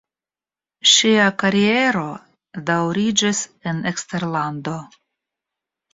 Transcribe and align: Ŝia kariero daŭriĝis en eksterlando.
Ŝia 0.91 1.27
kariero 1.43 2.07
daŭriĝis 2.71 3.45
en 3.73 3.87
eksterlando. 3.93 4.79